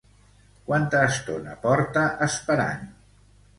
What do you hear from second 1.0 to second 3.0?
estona porta esperant?